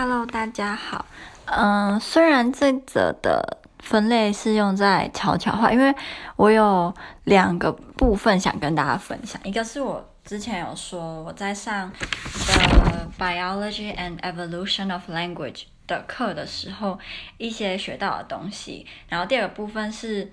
[0.00, 1.04] Hello，大家好。
[1.46, 5.92] 嗯，虽然这则的分类是用在悄悄话，因为
[6.36, 9.40] 我有两个部分想跟大家分享。
[9.42, 17.00] 一个是我之前有说我在上 The Biology and Evolution of Language 的课的时候，
[17.36, 18.86] 一些学到的东西。
[19.08, 20.30] 然后第二个部分是，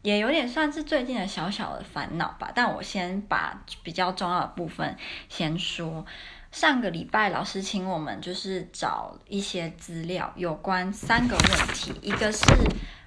[0.00, 2.50] 也有点算是最近的小小的烦恼吧。
[2.54, 4.96] 但我先把比较重要的部分
[5.28, 6.06] 先说。
[6.54, 12.44] 上个礼拜老师请我们就是找一些资料，有关三个问题，一个是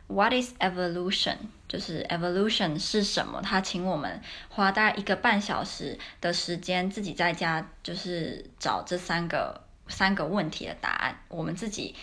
[0.08, 1.38] What is evolution？
[1.66, 3.42] 就是 evolution 是什么？
[3.42, 11.96] 他请我们花大概一个半小时的时间，自己在家就是找这三个三个问题的答案，我们自己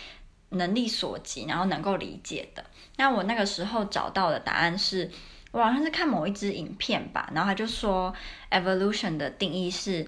[0.49, 2.65] 能力所及，然后能够理解的。
[2.97, 5.11] 那我那个时候找到的答案是，
[5.51, 8.11] 我好像是看某一支影片吧，然后他就说
[8.49, 10.07] evolution 的定义是。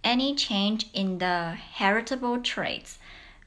[0.00, 2.94] Any change in the heritable traits，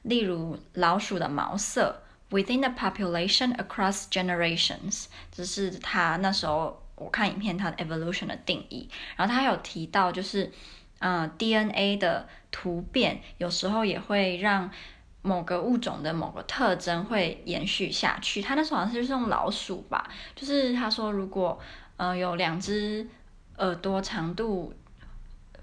[0.02, 8.88] 例如老鼠的毛色，within the population across generations，这是他那时候我看影片他的 evolution 的定义。
[9.16, 10.52] 然后他有提到，就是
[11.00, 14.70] 嗯、DNA 的突变有时候也会让
[15.22, 18.42] 某个物种的某个特征会延续下去。
[18.42, 21.58] 他那时候好像是就是用老鼠吧，就是他说如果
[21.96, 23.08] 嗯、呃、有两只
[23.56, 24.72] 耳朵长度。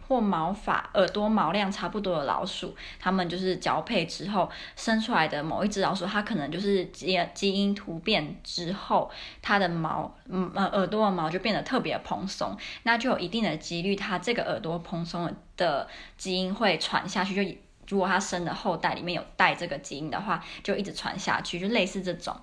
[0.10, 9.12] 或毛发、耳朵毛量差不多的老鼠，它们就是交配之后生出来的某一只老鼠，它可能就是基基因突变之后，
[9.44, 15.88] 它的毛，嗯呃，耳朵的毛就变得特别蓬松，那就有一定的几率，它这个耳朵蓬松的
[16.18, 17.36] 基因会传下去。
[17.36, 22.36] 就如果它生的后代里面有带这个基因的话，就一直传下去，就类似这种。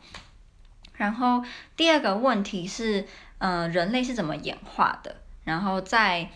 [0.94, 1.42] 然后
[1.76, 3.00] 第二个问题是，
[3.38, 5.16] 嗯、呃，人类是怎么演化的？
[5.42, 6.30] 然后在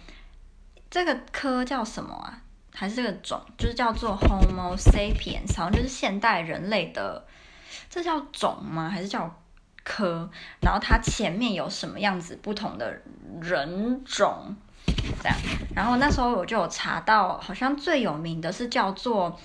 [0.90, 2.42] 这个科叫什么啊？
[2.74, 7.24] 还是这个种，就是叫做 Homo sapiens，好像就是现代人类的，
[7.88, 8.88] 这叫种吗？
[8.88, 9.38] 还是叫
[9.84, 10.28] 科？
[10.60, 13.00] 然后它前面有什么样子不同的
[13.40, 14.56] 人种？
[15.22, 15.36] 这样，
[15.76, 19.38] 然后那时候我就有查到，好像最有名的是叫做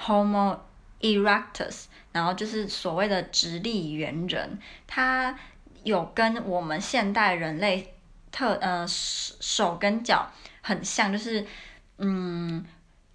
[0.00, 0.58] Homo
[1.00, 5.38] erectus，然后就是所谓的直立猿人，它
[5.84, 7.94] 有跟我们现代人类
[8.32, 10.30] 特呃手手跟脚。
[10.68, 11.46] 很像，就是
[11.96, 12.62] 嗯，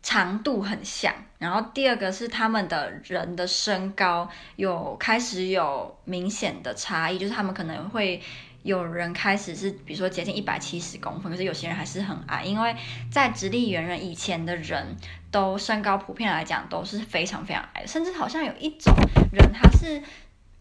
[0.02, 1.14] 长度很像。
[1.38, 8.20] 然后第二个是他们的人的身高有开始有明显的差异，就是他们可能会
[8.64, 12.76] 有人开始是，比如说接近一百七十公分，可是有些人还是很矮，因为
[13.12, 14.96] 在直立猿人以前的人
[15.30, 18.92] 都身高普遍来讲都是非常非常矮，甚至好像有一种
[19.32, 20.02] 人他是。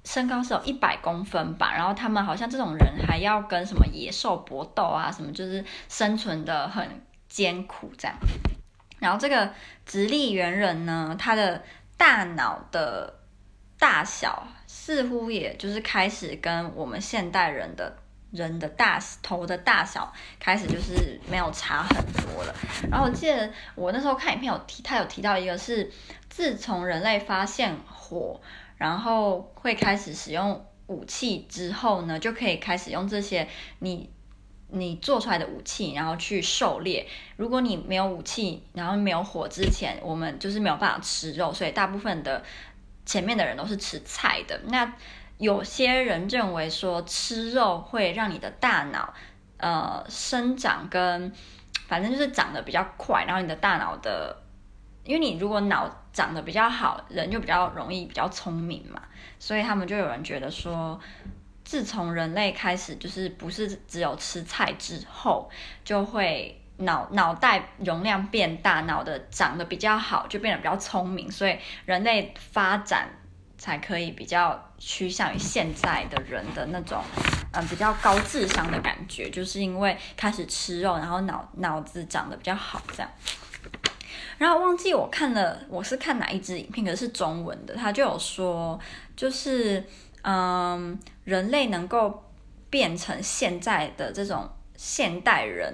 [0.04, 6.86] 身高是有一百公分吧，然后他们好像这种人还要跟什么野兽搏斗啊，什么就是生存的很
[7.28, 8.16] 艰苦这样。
[8.98, 9.52] 然后这个
[9.86, 11.62] 直立猿人呢，他的
[11.96, 13.14] 大脑的
[13.78, 17.96] 大小似乎也就是开始跟我们现代人的
[18.32, 22.54] 人的大头的大小开始就是没有差很多了。
[22.90, 25.90] 然后我记得我那时候看影片有提，他有提到一个是
[26.28, 28.40] 自从人类发现火。
[28.82, 33.46] 然后会开始使用武器之后呢，就可以开始用这些
[33.78, 34.10] 你
[34.70, 37.06] 你做出来的武器，然后去狩猎。
[37.36, 42.42] 如果你没有武器，然后没有火之前，我们就是没有办法吃肉，所以大部分的
[43.06, 44.60] 前面的人都是吃菜的。
[44.66, 44.92] 那
[45.38, 49.14] 有些人认为说吃肉会让你的大脑
[49.58, 51.32] 呃生长跟
[51.86, 54.41] 反正就是长得比较快，然后你的大脑的。
[55.04, 59.02] 因为你如果脑长得比较好，人就比较容易比较聪明嘛，
[59.38, 61.00] 所以他们就有人觉得说，
[61.64, 65.50] 自从人类开始就是不是只有吃菜之后，
[65.84, 73.08] 就会脑脑袋容量变大，脑的长得比较好，就变得比较聪明，所以人类发展
[73.58, 77.02] 才可以比较趋向于现在的人的那种，
[77.52, 83.10] 嗯，比较高智商的感觉，就是因为开始吃肉，然后脑脑子长得比较好这样。
[84.38, 88.78] 然后忘记我看了，我是看哪一支影片，可是中文的，他就有说，
[89.14, 89.84] 就是
[90.22, 92.24] 嗯，人类能够
[92.68, 95.72] 变成现在的这种现代人，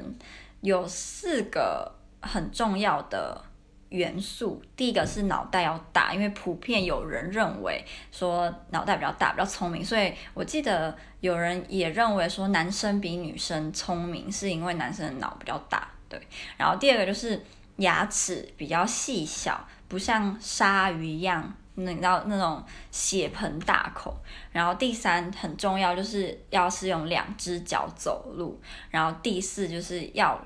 [0.61, 3.43] 有四个很重要的
[3.89, 4.63] 元素。
[4.77, 15.89] 第一个是脑袋要大，因为普遍有人认为说脑袋比较大，比较聪明，所以我记得有人也认为说男生比女生聪明，是因为男生的脑比较大。
[16.09, 16.21] 对，
[16.57, 17.43] 然后第二个就是。
[17.79, 24.17] 牙齿比较细小，不像鲨鱼一样，那你知道那种血盆大口。
[24.53, 28.61] 然后第三很重要，就是要是用两只脚走路。
[28.91, 30.41] 然后第四就是要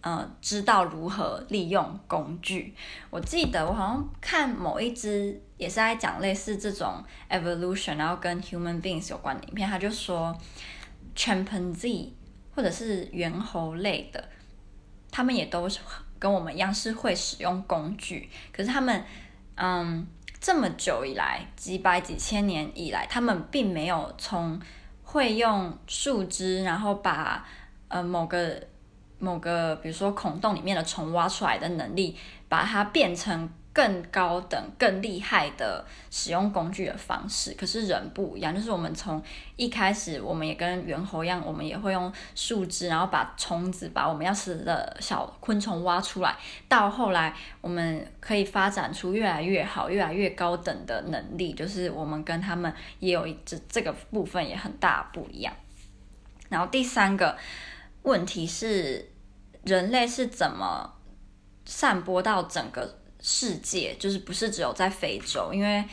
[0.00, 2.74] 呃知道如何利用工具。
[3.10, 10.34] 我记得我好像看某一只也是在讲类似这种 evolution，然后跟 human beings 有关的影片，他就说
[11.16, 12.10] chimpanzee
[12.54, 14.28] 或者是猿猴类的，
[15.10, 15.80] 他们也都是
[16.20, 19.02] 跟我们一样是会使用工具，可是他们
[19.56, 20.06] 嗯。
[20.42, 24.58] 这么久以来，几百几千年以来，他们并没有从
[25.04, 27.46] 会用树枝，然后把
[27.88, 28.58] 呃某个
[29.18, 32.16] 某个，比如说孔洞里面的虫挖出来的能力，
[32.48, 33.50] 把它变成。
[33.72, 39.22] 更高等、更厉害的使用工具的方式，可是人不一样，就是我们从
[39.54, 46.36] 一开始，我们也跟猿猴一样，我们也会用树枝，然后把虫子、把我们要吃的小昆虫挖出来。
[46.68, 55.54] 到后来，我们可以发展出越来越好、越来越高等的能力，就是我们跟他们也有这这个部分也很大不一样。
[56.48, 57.38] 然后第三个
[58.02, 59.12] 问题是，
[59.64, 60.92] 人类是怎么
[61.64, 62.96] 散播到整个？
[63.20, 65.84] 世界就是不是只有在非洲，因为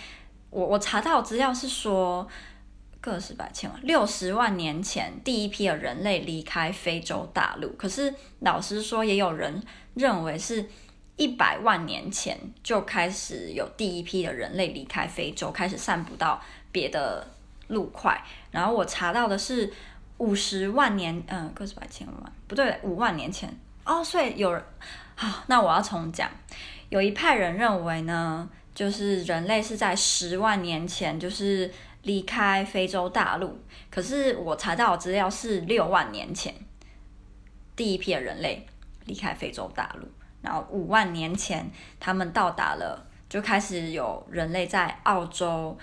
[0.49, 2.27] 我我查到资料是说，
[3.01, 9.61] 个十百千万六十万年前第一批的人类离开非洲大陆，可是老实说，也有人
[9.93, 10.69] 认为是
[11.17, 16.41] 一百万年前就开始有第一批的人类离开非洲，开始散布到
[16.71, 17.27] 别的
[17.67, 18.23] 陆块。
[18.51, 19.71] 然后我查到的是
[20.19, 23.53] 五十万年，嗯，个十百千万不对，五万年前
[23.83, 24.63] 哦，所以有人
[25.15, 26.31] 好，那我要重讲。
[26.89, 31.69] 有一派人认为呢，就是人类是在十万年前就是
[32.03, 36.53] 离开非洲大陆，可是我查到资料是六万年前
[37.75, 38.65] 第一批的人类
[39.05, 40.07] 离开非洲大陆，
[40.41, 41.69] 然后五万年前
[41.99, 45.77] 他们到达了，就开始有人类在澳洲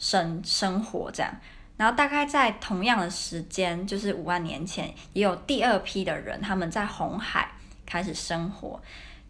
[0.00, 1.32] 生生活这样，
[1.76, 7.52] 然后大概在同样的时间，就是五万年前，也有第二批的人他们在红海
[7.86, 8.82] 开始生活，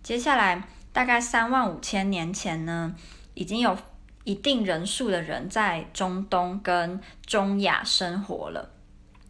[0.02, 0.62] 接下来。
[0.98, 2.92] 大概三万五千年前呢，
[3.34, 3.78] 已经有
[4.24, 8.68] 一定人数的人在中东跟中亚生活了。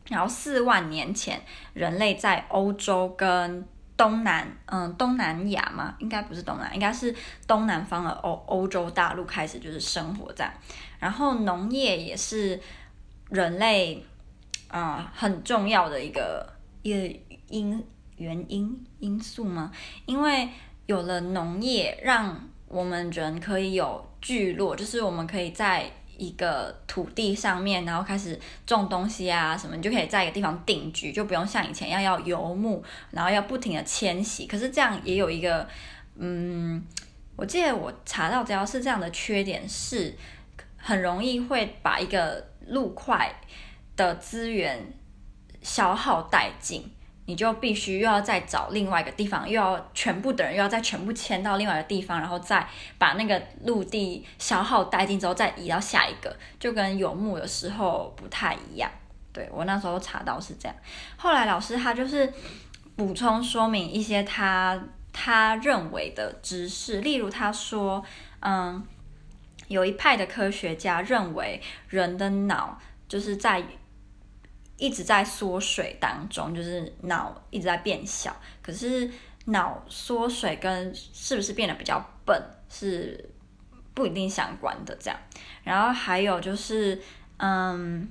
[0.08, 1.38] 然后四万年前，
[1.74, 3.68] 人类在欧洲跟
[3.98, 7.14] 东南，嗯，东南亚嘛，应该不是东南，应该是
[7.46, 10.50] 东南方的欧欧洲大陆开始就是生活这样。
[10.98, 12.58] 然后农业也是
[13.28, 14.02] 人类
[14.68, 16.50] 啊、很重要的一个
[16.80, 17.14] 一个
[17.48, 17.86] 因
[18.16, 19.70] 原因因素嘛，
[20.06, 20.48] 因为。
[20.88, 25.84] 有了农业，让我们人可以有聚落，就是我们可以在
[26.16, 34.46] 一个土地上面，然后开始种东西啊什么，你就可以在一个地方定居，就不用像以前要要游牧，然后要不停的迁徙。
[34.46, 35.68] 可是这样也有一个，
[36.16, 36.82] 嗯，
[37.36, 40.16] 我记得我查到，只要是这样的缺点，是
[40.78, 43.30] 很容易会把一个陆块
[43.94, 44.90] 的资源
[45.60, 46.90] 消耗殆尽。
[47.28, 52.66] 你就必须又要再找另外一个地方，又要全部的人又要再全部迁到另外一个地方，然后再
[52.96, 58.90] 把那个陆地消耗殆尽之后，再移到下一个，就跟游牧的时候不太一样。
[59.30, 60.74] 对，我那时候查到是这样，
[61.18, 62.32] 后来老师他就是
[62.96, 64.82] 补充说明一些他
[65.12, 68.02] 他认为的知识，例如他说，
[68.40, 68.82] 嗯，
[69.66, 73.62] 有一派的科学家认为人的脑就是在。
[74.78, 78.34] 一直在缩水当中，就是脑一直在变小。
[78.62, 79.10] 可是
[79.46, 82.40] 脑缩水跟是不是变得比较笨
[82.70, 83.28] 是
[83.92, 84.96] 不一定相关的。
[85.00, 85.18] 这样，
[85.64, 87.00] 然后还有就是，
[87.38, 88.08] 嗯，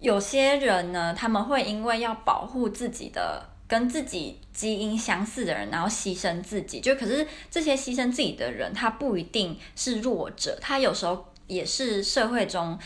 [0.00, 6.80] 有些人呢，他们会因为要保护自己的跟自己基因相似的人，然后牺牲自己。
[6.80, 12.76] 就可是这些牺牲自己的人，他不一定是弱者，他有时候也是社会中。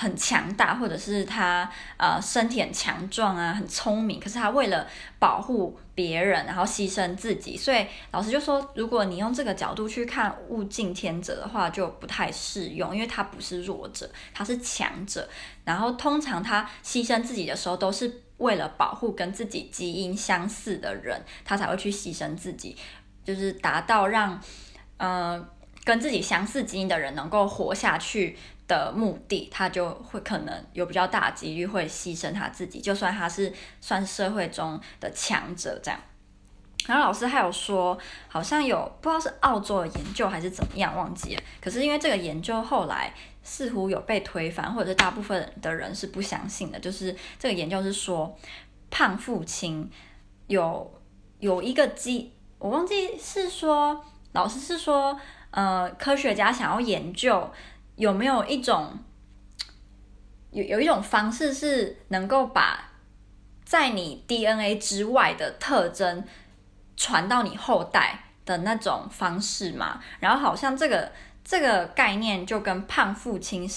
[0.00, 4.86] 很强大，或者是他呃身体很强壮啊，很聪明，可是他为了
[5.18, 15.28] 保护别人，然后牺牲自己，所以老师就说，如果你用这个角度去看物竞天择的话，就不太适用，因为他不是弱者，他是强者。
[15.64, 22.76] 然后通常他牺牲自己的时候，都是为了保护跟自己基因相似的人，他才会去牺牲自己，
[23.24, 24.40] 就是达到让
[24.98, 25.44] 呃
[25.88, 35.98] 跟自己相似基因的人能够活下去的目的，他就会可能有比较大几率会牺牲他自己，就算他是算社会中的强者这样。
[36.86, 41.42] 然后老师还有说，好像有不知道是澳洲的研究还是怎么样，忘记了。
[41.58, 43.10] 可是因为这个研究后来
[43.42, 46.78] 似乎有被推翻，或者是大部分的人是不相信的。
[46.78, 48.38] 就是这个研究是说，
[48.90, 49.90] 胖父亲
[50.48, 51.00] 有
[51.38, 55.18] 有一个基，我忘记是说老师是说，
[55.50, 57.50] 呃，科学家想要研究。
[57.96, 58.96] 有没有一种
[60.52, 62.92] 有有一种方式是能够把
[63.64, 66.24] 在你 DNA 之外的特征
[66.96, 70.00] 传到你后代的那种方式嘛。
[70.20, 71.10] 然后好像这个
[71.44, 73.68] 这个概念就跟胖父亲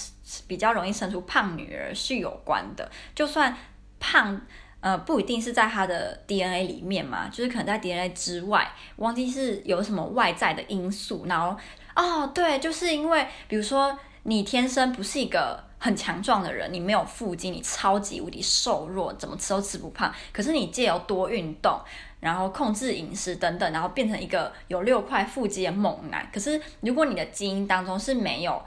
[0.48, 2.92] 比较容易生出胖女儿是有关的。
[3.16, 3.58] 就算
[4.00, 4.40] 胖，
[4.82, 11.26] 呃，不一定是在他的 DNA 里面嘛，就是可能在 DNA 之外，忘记是有什么外在的因素。
[11.28, 11.58] 然后，
[11.96, 15.72] 哦，对，就是因为比如说你天生不是一个。
[15.84, 20.14] 很强壮的人，你没有腹肌，你超级无敌瘦弱，怎么吃都吃不胖。
[20.32, 21.76] 可是你借由多运动，
[22.20, 26.30] 然后控制饮食等等，然后变成一个有六块腹肌的猛男。
[26.32, 28.64] 可是如果你的基因当中是没有，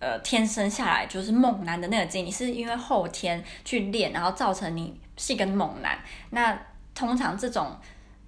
[0.00, 5.98] 呃，天生下来就是猛男的那个基因，你是因为后天去练，然后造成你是一个猛男。
[6.30, 6.58] 那
[6.94, 7.78] 通常这种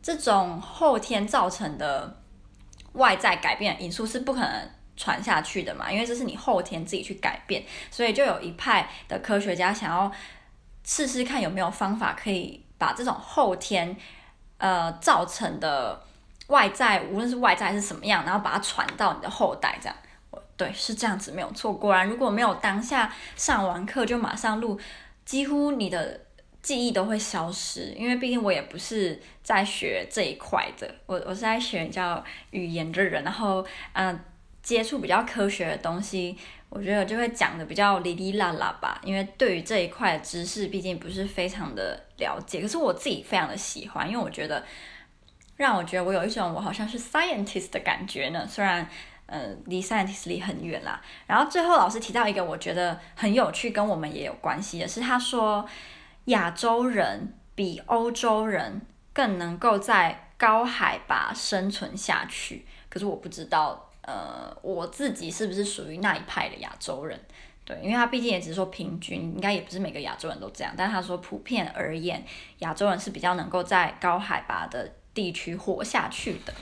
[0.03, 2.23] 这种后天造成的
[2.93, 4.71] 外在改变因素是不可能。
[4.97, 10.09] 传下去的嘛，因为这是你后天自己去改变，所以就有一派的科学家想要
[10.85, 13.97] 试试看有没有方法可以把这种后天
[14.59, 16.01] 呃造成的
[16.47, 19.97] 外在，无论是外在是什么样，然后把它传到你的后代，这样，
[20.57, 21.73] 对，是这样子没有错。
[21.73, 24.79] 果然，如果没有当下上完课就马上录，
[25.25, 26.21] 几乎你的
[26.65, 34.19] 记忆都会消失，因为毕竟我也不是在学这一块的，我我是在学叫语言的人，然后嗯。
[34.65, 36.35] 接触比较科学的东西，
[36.71, 38.99] 我觉得就会讲的比较哩哩啦啦吧。
[39.05, 42.63] 因为对于这一块的知识，毕竟不是非常的了解。
[42.63, 44.65] 可是我自己非常的喜欢，因为我觉得
[45.59, 48.47] 让我觉得我有一种我好像是 scientist 的感觉呢。
[48.49, 48.89] 虽然
[49.27, 50.99] 呃离 scientist 离很远啦。
[51.27, 55.69] 然后最后老师提到一个我觉得很有趣，跟我们也有关系的是，他说
[56.27, 62.67] 亚洲人比欧洲人更能够在高海拔生存下去。
[62.89, 63.91] 可是我不知道。
[64.07, 67.19] 呃，我自己是不是属于那一派的亚洲人？
[67.65, 70.75] 对，因为他毕竟也只是说平均，应该也不是每个亚洲人都这样。
[70.77, 72.23] 但他说普遍而言，
[72.59, 76.53] 亚洲人是比较能够在高海拔的地区活下去的。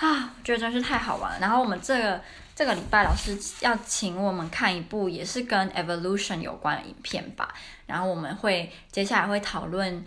[0.00, 1.38] 啊，觉得真是太好玩了。
[1.40, 2.20] 然后我们这个
[2.54, 7.54] 这个礼拜老师要请我们看一部也是跟 evolution 有关的影片吧。
[7.86, 10.04] 然后我们会接下来会讨论，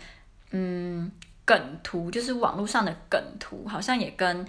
[0.50, 1.10] 嗯，
[1.44, 4.46] 梗图，就是网络上的梗图，好像也跟。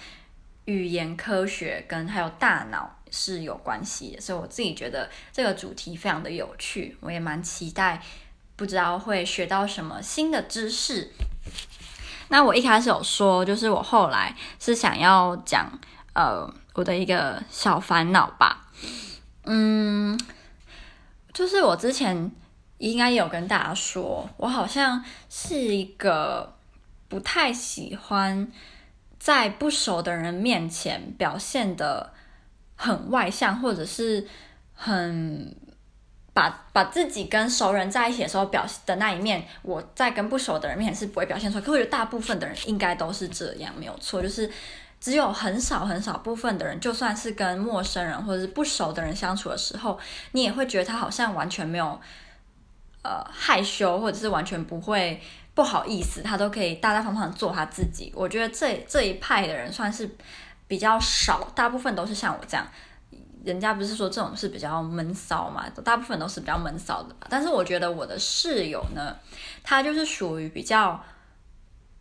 [0.68, 8.02] 语言科学跟还有大脑是有关系的，所以我自己觉得这个主题非常的有趣，我也蛮期待，
[8.56, 11.12] 不知道会学到什么新的知识。
[12.30, 15.68] 那我一开始有说，就是我后来是想要讲，
[16.14, 18.68] 呃，我的一个小烦恼吧，
[19.46, 20.20] 嗯，
[21.34, 22.32] 就是我之前
[22.78, 26.56] 应该有跟大家说，我好像是一个
[27.08, 28.52] 不太喜欢。
[29.18, 32.14] 在不熟的人面前表现得
[32.76, 34.28] 很外向，或者是
[34.76, 35.56] 很
[36.36, 41.64] 把把自己跟熟人在一起的时候表现的那一面，我在跟不熟的人面前是不会表现出来。
[41.64, 44.22] 可我觉得大部分的人应该都是这样，没有错。
[44.22, 44.52] 就是
[45.00, 49.98] 只有很少很少部分的人，就算是跟陌生人或者是不熟的人相处的时候，
[50.34, 52.00] 你也会觉得他好像完全没有
[53.02, 55.22] 呃害羞，或者是完全不会。
[55.56, 58.12] 不好意思，他都可以大大方方做他自己。
[58.14, 60.10] 我觉得这这一派的人算是
[60.68, 62.68] 比较少，大部分都是像我这样。
[63.46, 67.28] 人家不是说这种是比较闷骚嘛，大部分都是比较闷骚的吧。
[67.30, 69.16] 但是我觉得我的室友呢，
[69.64, 71.02] 他就是属于比较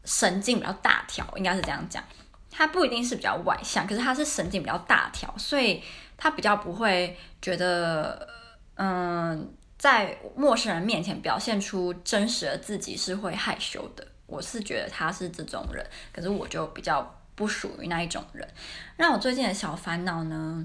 [0.04, 2.02] 神经比较大条，应该是这样讲。
[2.50, 5.82] 他不一定是比较外向，可是他是神经比较大条，所以
[6.16, 8.28] 他比较不会觉得，
[8.74, 9.54] 嗯。
[9.76, 18.48] 在陌生人面前表现出真实的自己是会害羞的，我是觉得他是这种人，可是我就比较不属于那一种人。
[18.96, 20.64] 那我最近的小烦恼呢，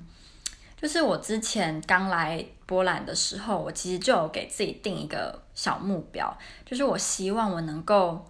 [0.82, 8.26] 就是我之前刚来波兰的时候，我其实就有给自己定一个小目标，就是我希望我能够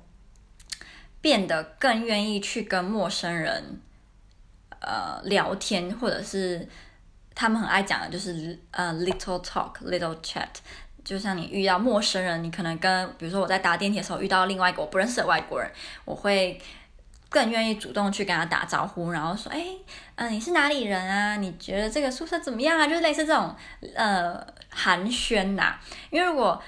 [1.22, 3.79] 变得更愿意去跟陌生人
[4.79, 6.68] 呃聊天，或者是。
[7.36, 10.50] 他们很爱讲的就是呃，little talk, little chat，
[11.06, 15.72] 就像你遇到陌生人，你可能跟，比如说我在搭电梯的时候遇到另外一个我不认识的外国人，
[16.03, 16.60] 我会
[17.29, 19.65] 更愿意主动去跟他打招呼，然后说，哎，
[20.15, 21.38] 嗯、你是哪里人啊？
[21.38, 22.86] 你觉得这个宿舍怎么样啊？
[22.86, 23.55] 就是类似这种
[23.95, 25.75] 呃寒暄呐，
[26.09, 26.62] 因为如果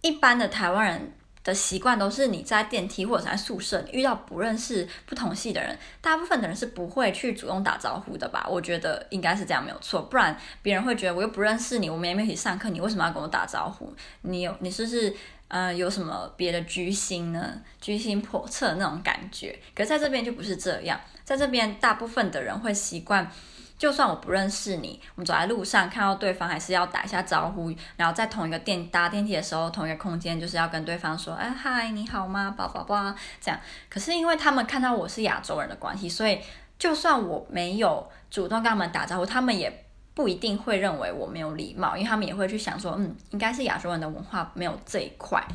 [0.00, 1.12] 一般的台湾人。
[1.46, 8.44] 的习惯都是你在电梯或者在宿舍，遇到不认识、不同系的人，大部分的人是不会去主动打招呼的吧？
[8.50, 10.02] 我觉得应该是这样，没有错。
[10.02, 13.94] 不然别人会觉得我又不认识你，我们也没一起上课，你为什么要跟我打招呼？
[14.22, 15.14] 你有你是不是
[15.46, 17.62] 呃有什么别的居心呢？
[17.80, 19.56] 居心叵测那种感觉。
[19.72, 23.30] 可是在这边就不是这样，在这边大部分的人会习惯
[23.78, 27.70] 就算我不认识你，我们走在路上看到对方，还是要打一下招呼。
[27.96, 33.60] 然后在同一个电搭电梯的时候，同一个空间，就是要跟对方说：“哎，嗨，你好吗，宝宝宝？”这样。
[33.90, 36.40] 可是因为他们看到我是亚洲人的关系，所以
[36.78, 45.46] 就算我没有主动跟他们打招呼，他们也不一定会认为我没有礼貌，因为他们也会去想说：“嗯，应该是亚洲人的文化没有这一块。”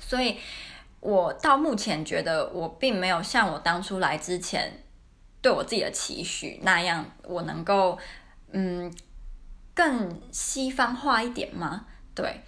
[0.00, 0.38] 所以，
[1.00, 4.82] 我到目前觉得我并没有像我当初来之前。
[5.46, 7.96] 对我自己的期许那样，我能够
[8.50, 8.92] 嗯
[9.72, 11.86] 更西方化一点吗？
[12.16, 12.40] 对，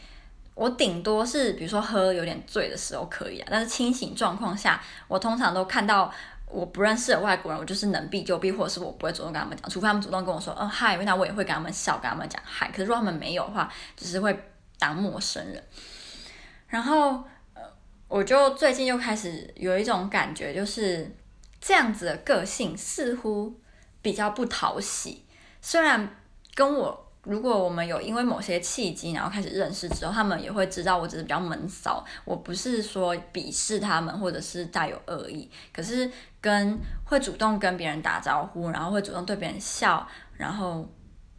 [0.56, 6.12] 我顶多是比如说喝有点醉的时候可以啊，但是清醒状况下，我通常都看到
[6.48, 12.68] 我不认识的外国人，我就是能避就避，或者是我不会主动跟他们讲，除非他们主动跟我说，嗯嗨，那我也会跟他们笑，跟他们讲嗨。
[12.72, 14.36] 可是如果他们没有的话，只是会
[14.76, 15.62] 当陌生人。
[16.66, 17.22] 然后
[17.54, 17.62] 呃，
[18.08, 21.14] 我就最近又开始有一种感觉，就是。
[21.60, 23.60] 这样子的个性似乎
[24.00, 25.24] 比较不讨喜，
[25.60, 26.16] 虽然
[26.54, 36.10] 跟我如果我们有因为某些契机，然后开始认识之后，他们也会知道我只是比较闷骚，我不是说鄙视他们或者是带有恶意，可是
[36.40, 40.88] 跟会主动跟别人打招呼，然后会主动对别人笑，然后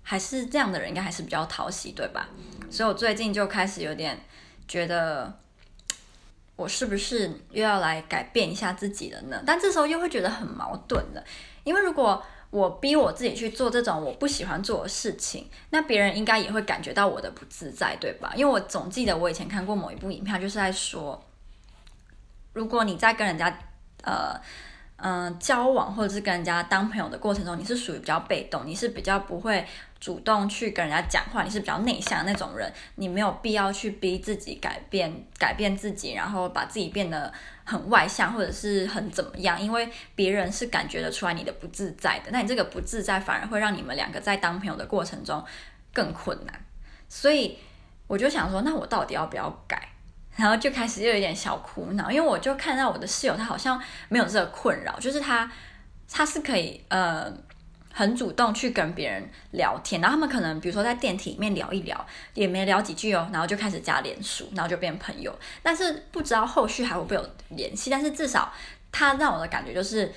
[0.04, 2.28] 还是这样的人应该还是比较讨喜，对吧？
[2.70, 4.20] 所以我最近就开始有点
[4.68, 5.40] 觉得。
[6.60, 9.42] 我是不是又要来改变一下自己了呢？
[9.46, 11.24] 但这时候又会觉得很矛盾的，
[11.64, 18.34] 因为如果我逼我自己去做这种我不喜欢做的事情，那别人应该也会感觉到我的不自在，对吧？
[18.36, 21.24] 因为我总记得我以前看过某一部影片，就是在说，
[22.52, 23.58] 如果你在跟人家
[24.04, 24.40] 呃。
[25.02, 29.66] 嗯、交往或者是跟人家当朋友的过程中，你是属于比较被动，你是比较不会
[30.00, 37.32] 主动去跟人家讲话，你是比较内向的那种人，你没有必要去逼自己改变，改变自己，然后把自己变得
[37.66, 45.44] 很外向或者是很怎么样，因为别人是感觉得出来你的不自在的，那你这个不自在反而会让你们两个在当朋友的过程中
[45.94, 46.66] 更困难，
[47.10, 47.58] 所以
[48.08, 49.90] 我就想说，那我到底要不要改？
[50.38, 55.52] 然后就开始又有点小苦恼，因为我就看到我的室友，他好像没有这个困扰，就是他
[56.10, 57.30] 他是可以呃
[58.00, 68.54] 很主动去跟别人聊天，然后他们可能比如说在电梯里面聊一聊，也没聊几句哦，然后就开始加脸书，然后就变朋友，但是不知道后续还会不会有联系，但是至少
[68.90, 70.10] 他让我的感觉就是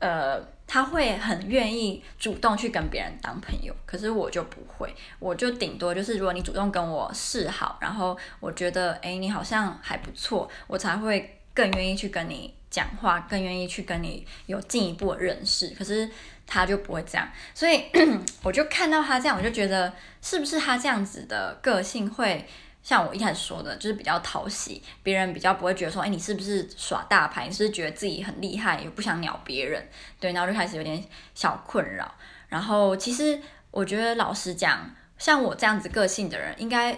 [0.00, 0.52] 呃。
[0.66, 15.68] 他会很愿意主动去跟别人当朋友，可是我就不会，我就顶多就是如果你主动跟我示好，然后我觉得诶你好像还不错，我才会更愿意去跟你讲话，更愿意去跟你有进一步的认识。
[15.78, 16.08] 可是
[16.46, 17.84] 他就不会这样，所以
[18.42, 22.46] 我就看到他这样，我就觉得是不是他这样子的个性会。
[22.82, 27.46] 像我一开始说的，就是比较讨喜，别人比较不会觉得说，哎，你是不是耍大牌？
[27.46, 29.88] 你是不是觉得自己很厉害，也不想鸟别人？
[30.20, 31.02] 对，然后就开始有点
[31.34, 32.14] 小困扰。
[32.48, 36.94] 然后其实我觉得，老实讲，像我这样子个性的人，应该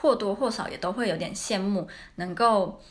[0.00, 2.82] 或多或少也都会有点羡慕，能够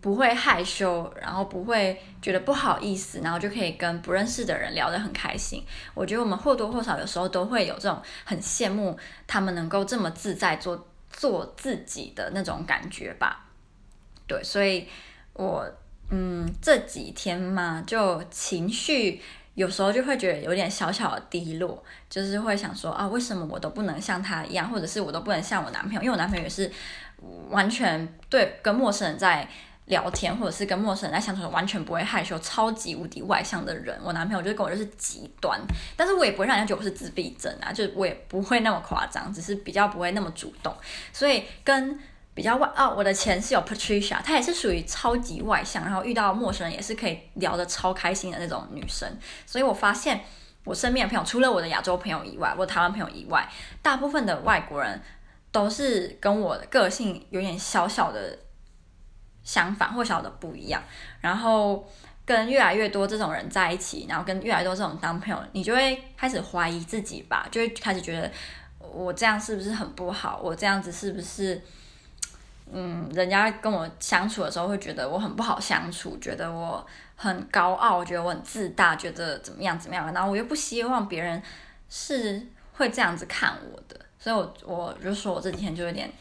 [0.00, 5.64] 不会害羞，然后不会觉得不好意思，然后就可以跟不认识的人聊得很开心。
[5.94, 10.86] 我觉得我们或多或少有时候都会有这种很羡慕他们能够这么自在做。
[11.10, 13.44] 做自己的那种感觉吧，
[14.28, 14.86] 对，所以
[15.32, 15.66] 我
[16.10, 19.20] 嗯这几天嘛，就情绪
[19.54, 26.70] 有时候就会觉得有点小小的低落，就是会想说啊，为什么我都不能像他一样，或者是我都不能像我男朋友，因为我男朋友也是
[27.48, 29.48] 完全对跟陌生人在。
[29.88, 33.98] 聊天或者是跟陌生人在相处，完全不会害羞，超级无敌外向的人。
[34.02, 35.58] 我男朋友就跟我就是极端，
[35.96, 40.74] 但是我也不会让人家觉得我是自闭症啊，就是我也不会那么夸张，只是比较不会那么主动。
[41.12, 41.98] 所以跟
[42.34, 49.08] 比较外哦，我的前室友 Patricia，她也是属于超级外向，然后遇到陌生人也是可以聊得超开心的那种女生。
[49.46, 50.20] 所以我发现
[50.64, 53.48] 我身边的朋友，除了我的亚洲朋友以外，我台湾朋友以外，
[53.80, 55.00] 大部分的外国人
[55.50, 58.38] 都是跟我的个性有点小小的。
[59.48, 60.82] 相反或小的不一样，
[61.22, 61.82] 然后
[62.26, 68.30] 跟越来越多这种人在一起，然后跟越来越多这种当朋友，你就会开始怀疑自己吧，就会开始觉得
[68.78, 70.38] 我这样是不是很不好？
[70.44, 71.58] 我这样子是不是，
[72.70, 81.42] 嗯，人家跟我相处的时候会觉得我很不好相处，觉得我很高傲，觉得我很自大，觉得怎么样怎么样，然后我又不希望别人
[81.88, 86.12] 是会这样子看我的，所以我我就说我这几天就有点。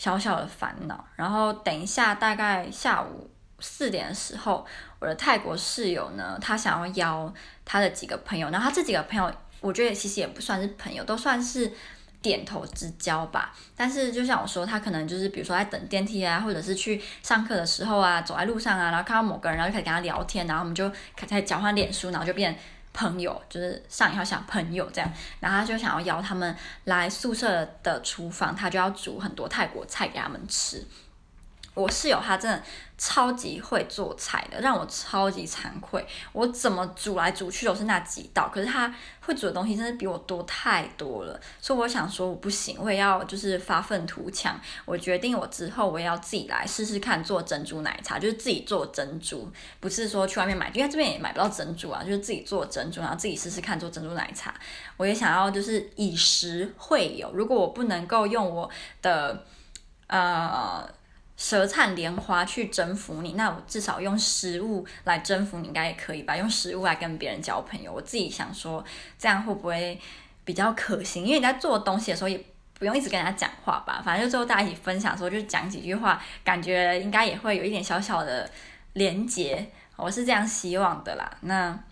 [0.00, 4.66] 小小的烦恼，然后等一下，大概下午四点的时候，
[4.98, 7.34] 我的泰国室友呢，他想要邀
[7.66, 11.70] 他的几个朋友，然后他这几个朋友，我觉得其实也不算是朋友，都算是
[12.22, 13.54] 点头之交吧。
[13.76, 22.58] 但是就像我说，他可能就是比如说在等电梯啊，或者是去上课的时候啊，走在路上啊，然后看到某个人，然后就可以跟他聊天，然后我们就开始交换脸书，然后就变
[22.92, 30.84] 朋友，就是上一号小朋友这样，然后他就想要邀他们来宿舍的厨房，他就要煮很多泰国菜给他们吃。
[31.74, 32.62] 我室友他真的
[32.98, 36.04] 超级会做菜的，让我超级惭愧。
[36.32, 41.40] 我怎么煮来煮去都是那几道，可是他会煮的东西真的比我多太多了。
[41.60, 44.60] 所以我想说，我不行，我也要就是发愤图强。
[44.84, 54.52] 我决定我之后我也要自己来试试看做珍珠奶茶，就是自己做珍珠，不是说去外面买，因为这边也买不到珍珠啊，就是自己做珍珠，然后自己试试看做珍珠奶茶。
[54.98, 58.68] 我也想要就是以食会友，如果我不能够用我
[59.00, 59.46] 的
[60.08, 60.86] 呃。
[61.40, 66.36] 舌灿莲花去征服你，那我至少用食物来征服你，应该也可以吧？
[66.36, 68.84] 用食物来跟别人交朋友，我自己想说，
[69.18, 69.98] 这样会不会
[70.44, 71.24] 比较可行？
[71.24, 72.38] 因为你在做东西的时候，也
[72.74, 78.48] 不用一直跟人家讲话吧，反正就最后大家一起分享的时候，就讲几句话，感觉应该也会有一点小小的
[78.92, 79.66] 连结。
[79.96, 81.38] 我是这样希望的啦。
[81.40, 81.82] 那，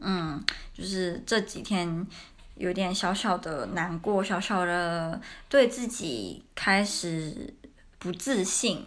[0.00, 2.06] 嗯，就是这几天
[2.54, 7.52] 有点小小的难过，小小的对自己开始。
[8.04, 8.86] 不自信，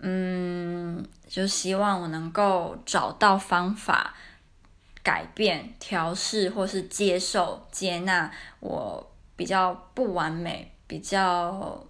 [0.00, 4.12] 嗯，就希望我能够找到方法
[5.04, 11.86] 改变、调试，或是接受、接纳我比较不完美、比较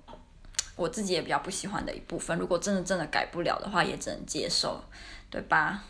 [0.76, 2.38] 我自己也比较不喜欢的一部分。
[2.38, 4.84] 如果真的真的改不了的话，也只能接受，
[5.30, 5.82] 对吧？